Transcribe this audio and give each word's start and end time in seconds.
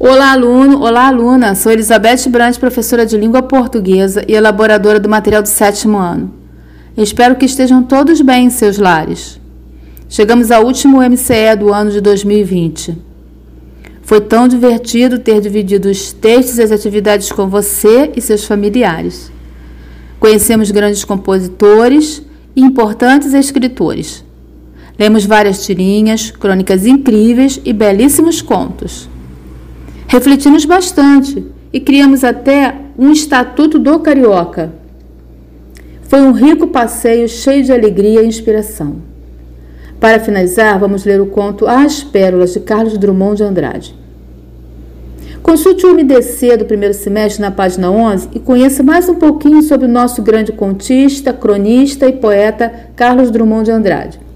Olá, 0.00 0.30
aluno! 0.30 0.80
Olá, 0.82 1.08
aluna! 1.08 1.56
Sou 1.56 1.72
Elizabeth 1.72 2.28
Brandt, 2.28 2.60
professora 2.60 3.04
de 3.04 3.18
língua 3.18 3.42
portuguesa 3.42 4.24
e 4.28 4.32
elaboradora 4.32 5.00
do 5.00 5.08
material 5.08 5.42
do 5.42 5.48
sétimo 5.48 5.98
ano. 5.98 6.32
Espero 6.96 7.34
que 7.34 7.44
estejam 7.44 7.82
todos 7.82 8.20
bem 8.20 8.46
em 8.46 8.50
seus 8.50 8.78
lares. 8.78 9.40
Chegamos 10.08 10.52
ao 10.52 10.64
último 10.64 11.02
MCE 11.02 11.56
do 11.58 11.74
ano 11.74 11.90
de 11.90 12.00
2020. 12.00 12.96
Foi 14.02 14.20
tão 14.20 14.46
divertido 14.46 15.18
ter 15.18 15.40
dividido 15.40 15.90
os 15.90 16.12
textos 16.12 16.58
e 16.58 16.62
as 16.62 16.70
atividades 16.70 17.32
com 17.32 17.48
você 17.48 18.12
e 18.14 18.20
seus 18.20 18.44
familiares. 18.44 19.32
Conhecemos 20.20 20.70
grandes 20.70 21.04
compositores 21.04 22.22
e 22.54 22.60
importantes 22.60 23.34
escritores. 23.34 24.24
Lemos 24.96 25.24
várias 25.24 25.66
tirinhas, 25.66 26.30
crônicas 26.30 26.86
incríveis 26.86 27.60
e 27.64 27.72
belíssimos 27.72 28.40
contos. 28.40 29.08
Refletimos 30.10 30.64
bastante 30.64 31.46
e 31.70 31.78
criamos 31.78 32.24
até 32.24 32.74
um 32.98 33.12
Estatuto 33.12 33.78
do 33.78 33.98
Carioca. 33.98 34.72
Foi 36.04 36.22
um 36.22 36.32
rico 36.32 36.68
passeio 36.68 37.28
cheio 37.28 37.62
de 37.62 37.70
alegria 37.70 38.22
e 38.22 38.26
inspiração. 38.26 39.02
Para 40.00 40.18
finalizar, 40.18 40.78
vamos 40.78 41.04
ler 41.04 41.20
o 41.20 41.26
conto 41.26 41.66
As 41.66 42.02
Pérolas 42.02 42.54
de 42.54 42.60
Carlos 42.60 42.96
Drummond 42.96 43.36
de 43.36 43.42
Andrade. 43.42 43.94
Consulte 45.42 45.84
o 45.84 45.94
MDC 45.94 46.56
do 46.56 46.64
primeiro 46.64 46.94
semestre 46.94 47.42
na 47.42 47.50
página 47.50 47.90
11 47.90 48.30
e 48.34 48.40
conheça 48.40 48.82
mais 48.82 49.10
um 49.10 49.16
pouquinho 49.16 49.62
sobre 49.62 49.86
o 49.86 49.90
nosso 49.90 50.22
grande 50.22 50.52
contista, 50.52 51.34
cronista 51.34 52.06
e 52.06 52.14
poeta 52.14 52.72
Carlos 52.96 53.30
Drummond 53.30 53.64
de 53.64 53.72
Andrade. 53.72 54.27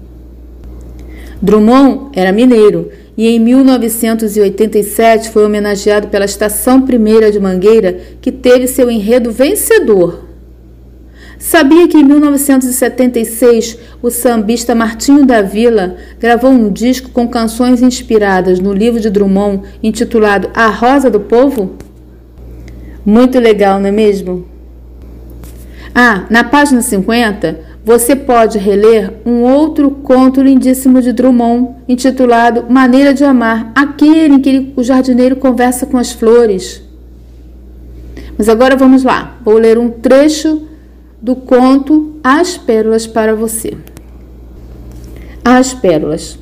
Drummond 1.43 2.11
era 2.13 2.31
mineiro 2.31 2.89
e 3.17 3.27
em 3.27 3.37
1987 3.37 5.29
foi 5.29 5.43
homenageado 5.45 6.07
pela 6.07 6.23
Estação 6.23 6.83
Primeira 6.83 7.29
de 7.29 7.37
Mangueira, 7.37 7.99
que 8.21 8.31
teve 8.31 8.65
seu 8.65 8.89
enredo 8.89 9.29
vencedor. 9.29 10.23
Sabia 11.37 11.85
que 11.89 11.97
em 11.97 12.03
1976 12.05 13.77
o 14.01 14.09
sambista 14.09 14.73
Martinho 14.73 15.25
da 15.25 15.41
Vila 15.41 15.97
gravou 16.17 16.49
um 16.49 16.71
disco 16.71 17.09
com 17.09 17.27
canções 17.27 17.81
inspiradas 17.81 18.61
no 18.61 18.71
livro 18.71 19.01
de 19.01 19.09
Drummond 19.09 19.63
intitulado 19.83 20.49
A 20.53 20.69
Rosa 20.69 21.09
do 21.09 21.19
Povo? 21.19 21.73
Muito 23.05 23.37
legal, 23.37 23.81
não 23.81 23.89
é 23.89 23.91
mesmo? 23.91 24.47
Ah, 25.93 26.25
na 26.29 26.45
página 26.45 26.81
50 26.81 27.72
você 27.85 28.15
pode 28.15 28.57
reler 28.57 29.13
um 29.25 29.41
outro 29.41 29.91
conto 29.91 30.41
lindíssimo 30.41 31.01
de 31.01 31.11
Drummond, 31.11 31.75
intitulado 31.87 32.65
Maneira 32.69 33.13
de 33.13 33.25
Amar, 33.25 33.73
aquele 33.75 34.35
em 34.35 34.39
que 34.39 34.71
o 34.77 34.83
jardineiro 34.83 35.35
conversa 35.35 35.85
com 35.85 35.97
as 35.97 36.13
flores. 36.13 36.81
Mas 38.37 38.47
agora 38.47 38.77
vamos 38.77 39.03
lá, 39.03 39.37
vou 39.43 39.55
ler 39.55 39.77
um 39.77 39.89
trecho 39.89 40.65
do 41.21 41.35
conto 41.35 42.19
As 42.23 42.57
Pérolas 42.57 43.05
para 43.05 43.35
você. 43.35 43.77
As 45.43 45.73
Pérolas. 45.73 46.39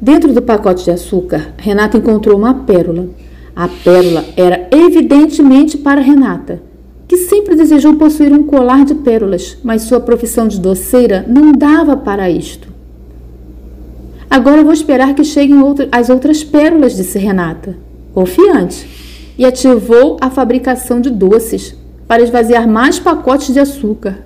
Dentro 0.00 0.32
do 0.32 0.42
pacote 0.42 0.84
de 0.84 0.90
açúcar, 0.90 1.54
Renata 1.58 1.96
encontrou 1.96 2.36
uma 2.36 2.54
pérola. 2.64 3.08
A 3.54 3.68
pérola 3.68 4.24
era 4.36 4.66
evidentemente 4.72 5.78
para 5.78 6.00
Renata 6.00 6.71
que 7.06 7.16
sempre 7.16 7.54
desejou 7.54 7.94
possuir 7.94 8.32
um 8.32 8.42
colar 8.42 8.84
de 8.84 8.94
pérolas, 8.94 9.58
mas 9.62 9.82
sua 9.82 10.00
profissão 10.00 10.48
de 10.48 10.58
doceira 10.58 11.24
não 11.28 11.52
dava 11.52 11.96
para 11.96 12.30
isto. 12.30 12.68
Agora 14.30 14.64
vou 14.64 14.72
esperar 14.72 15.14
que 15.14 15.24
cheguem 15.24 15.58
as 15.92 16.08
outras 16.08 16.42
pérolas, 16.42 16.96
disse 16.96 17.18
Renata, 17.18 17.76
confiante, 18.14 18.88
e 19.36 19.44
ativou 19.44 20.16
a 20.20 20.30
fabricação 20.30 21.00
de 21.00 21.10
doces 21.10 21.76
para 22.08 22.22
esvaziar 22.22 22.66
mais 22.66 22.98
pacotes 22.98 23.52
de 23.52 23.60
açúcar. 23.60 24.18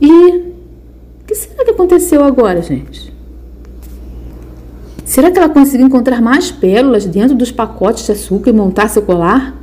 E 0.00 0.10
o 0.10 1.26
que 1.26 1.34
será 1.34 1.64
que 1.64 1.70
aconteceu 1.70 2.24
agora, 2.24 2.60
gente? 2.60 3.12
Será 5.04 5.30
que 5.30 5.38
ela 5.38 5.48
conseguiu 5.48 5.86
encontrar 5.86 6.20
mais 6.20 6.50
pérolas 6.50 7.06
dentro 7.06 7.36
dos 7.36 7.52
pacotes 7.52 8.06
de 8.06 8.12
açúcar 8.12 8.50
e 8.50 8.52
montar 8.52 8.88
seu 8.88 9.02
colar? 9.02 9.54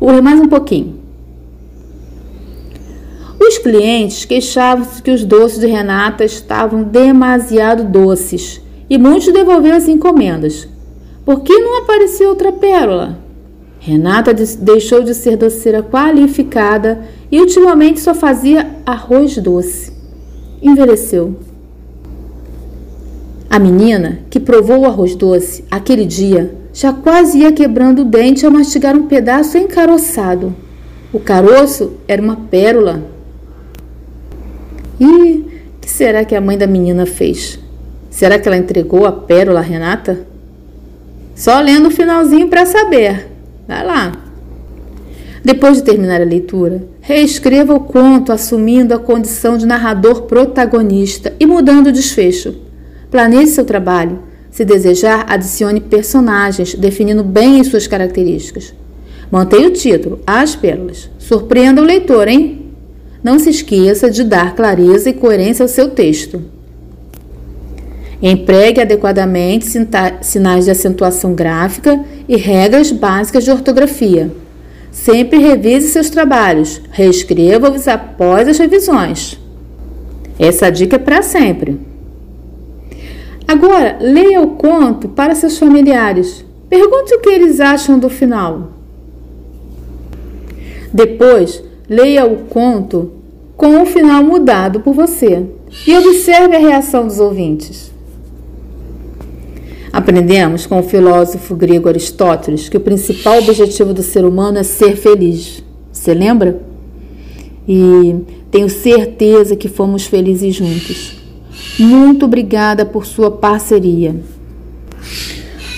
Urre 0.00 0.20
mais 0.20 0.38
um 0.40 0.48
pouquinho. 0.48 1.00
Os 3.40 3.58
clientes 3.58 4.24
queixavam-se 4.24 5.02
que 5.02 5.10
os 5.10 5.24
doces 5.24 5.60
de 5.60 5.66
Renata 5.66 6.24
estavam 6.24 6.82
demasiado 6.82 7.84
doces 7.84 8.60
e 8.90 8.98
muitos 8.98 9.32
devolveram 9.32 9.76
as 9.76 9.88
encomendas. 9.88 10.68
Por 11.24 11.40
que 11.40 11.58
não 11.58 11.82
apareceu 11.82 12.30
outra 12.30 12.52
pérola? 12.52 13.18
Renata 13.78 14.34
deixou 14.34 15.02
de 15.02 15.14
ser 15.14 15.36
doceira 15.36 15.82
qualificada 15.82 17.04
e 17.30 17.40
ultimamente 17.40 18.00
só 18.00 18.14
fazia 18.14 18.68
arroz 18.84 19.36
doce. 19.38 19.92
Envelheceu. 20.60 21.36
A 23.48 23.58
menina, 23.58 24.20
que 24.28 24.40
provou 24.40 24.80
o 24.80 24.86
arroz 24.86 25.14
doce 25.14 25.64
aquele 25.70 26.04
dia, 26.04 26.52
já 26.76 26.92
quase 26.92 27.38
ia 27.38 27.52
quebrando 27.52 28.02
o 28.02 28.04
dente 28.04 28.44
ao 28.44 28.52
mastigar 28.52 28.94
um 28.94 29.06
pedaço 29.06 29.56
encaroçado. 29.56 30.54
O 31.10 31.18
caroço 31.18 31.94
era 32.06 32.20
uma 32.20 32.36
pérola. 32.36 33.02
E 35.00 35.42
que 35.80 35.88
será 35.88 36.22
que 36.22 36.34
a 36.34 36.40
mãe 36.40 36.58
da 36.58 36.66
menina 36.66 37.06
fez? 37.06 37.58
Será 38.10 38.38
que 38.38 38.46
ela 38.46 38.58
entregou 38.58 39.06
a 39.06 39.12
pérola 39.12 39.60
a 39.60 39.62
Renata? 39.62 40.26
Só 41.34 41.58
lendo 41.60 41.88
o 41.88 41.90
finalzinho 41.90 42.48
para 42.48 42.66
saber. 42.66 43.26
Vai 43.66 43.82
lá. 43.82 44.12
Depois 45.42 45.78
de 45.78 45.82
terminar 45.82 46.20
a 46.20 46.24
leitura, 46.24 46.86
reescreva 47.00 47.72
o 47.72 47.80
conto 47.80 48.32
assumindo 48.32 48.92
a 48.92 48.98
condição 48.98 49.56
de 49.56 49.64
narrador 49.64 50.24
protagonista 50.24 51.32
e 51.40 51.46
mudando 51.46 51.86
o 51.86 51.92
desfecho. 51.92 52.54
Planeje 53.10 53.52
seu 53.52 53.64
trabalho 53.64 54.35
se 54.56 54.64
desejar, 54.64 55.26
adicione 55.28 55.82
personagens, 55.82 56.74
definindo 56.74 57.22
bem 57.22 57.60
as 57.60 57.66
suas 57.66 57.86
características. 57.86 58.72
Mantenha 59.30 59.68
o 59.68 59.70
título, 59.70 60.18
As 60.26 60.56
Pérolas. 60.56 61.10
Surpreenda 61.18 61.82
o 61.82 61.84
leitor, 61.84 62.26
hein? 62.26 62.70
Não 63.22 63.38
se 63.38 63.50
esqueça 63.50 64.10
de 64.10 64.24
dar 64.24 64.54
clareza 64.54 65.10
e 65.10 65.12
coerência 65.12 65.62
ao 65.62 65.68
seu 65.68 65.90
texto. 65.90 66.42
Empregue 68.22 68.80
adequadamente 68.80 69.66
sinais 70.22 70.64
de 70.64 70.70
acentuação 70.70 71.34
gráfica 71.34 72.02
e 72.26 72.38
regras 72.38 72.90
básicas 72.90 73.44
de 73.44 73.50
ortografia. 73.50 74.32
Sempre 74.90 75.38
revise 75.38 75.88
seus 75.88 76.08
trabalhos, 76.08 76.80
reescreva-os 76.90 77.86
após 77.86 78.48
as 78.48 78.56
revisões. 78.56 79.38
Essa 80.38 80.70
dica 80.70 80.96
é 80.96 80.98
para 80.98 81.20
sempre. 81.20 81.78
Agora, 83.46 83.98
leia 84.00 84.40
o 84.40 84.50
conto 84.50 85.08
para 85.08 85.34
seus 85.34 85.58
familiares. 85.58 86.44
Pergunte 86.68 87.14
o 87.14 87.20
que 87.20 87.28
eles 87.28 87.60
acham 87.60 87.98
do 87.98 88.08
final. 88.08 88.72
Depois, 90.92 91.62
leia 91.88 92.26
o 92.26 92.44
conto 92.46 93.12
com 93.56 93.82
o 93.82 93.86
final 93.86 94.22
mudado 94.22 94.80
por 94.80 94.92
você 94.92 95.46
e 95.86 95.96
observe 95.96 96.56
a 96.56 96.58
reação 96.58 97.06
dos 97.06 97.20
ouvintes. 97.20 97.92
Aprendemos 99.92 100.66
com 100.66 100.78
o 100.78 100.82
filósofo 100.82 101.54
grego 101.54 101.88
Aristóteles 101.88 102.68
que 102.68 102.76
o 102.76 102.80
principal 102.80 103.38
objetivo 103.38 103.94
do 103.94 104.02
ser 104.02 104.24
humano 104.24 104.58
é 104.58 104.62
ser 104.62 104.96
feliz. 104.96 105.62
Você 105.90 106.12
lembra? 106.12 106.60
E 107.66 108.16
tenho 108.50 108.68
certeza 108.68 109.56
que 109.56 109.68
fomos 109.68 110.04
felizes 110.06 110.54
juntos. 110.54 111.15
Muito 111.78 112.24
obrigada 112.24 112.84
por 112.84 113.06
sua 113.06 113.30
parceria. 113.30 114.16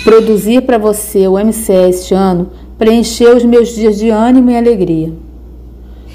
Produzir 0.05 0.63
para 0.63 0.79
você 0.79 1.27
o 1.27 1.39
MCE 1.39 1.91
este 1.91 2.15
ano 2.15 2.51
preencheu 2.79 3.37
os 3.37 3.45
meus 3.45 3.75
dias 3.75 3.99
de 3.99 4.09
ânimo 4.11 4.51
e 4.51 4.57
alegria. 4.57 5.13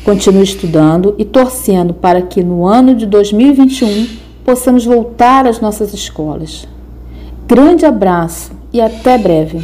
Continue 0.03 0.43
estudando 0.43 1.15
e 1.17 1.25
torcendo 1.25 1.93
para 1.93 2.21
que 2.21 2.43
no 2.43 2.65
ano 2.65 2.95
de 2.95 3.05
2021 3.05 4.07
possamos 4.43 4.85
voltar 4.85 5.45
às 5.45 5.59
nossas 5.61 5.93
escolas. 5.93 6.67
Grande 7.47 7.85
abraço 7.85 8.51
e 8.71 8.81
até 8.81 9.17
breve. 9.17 9.61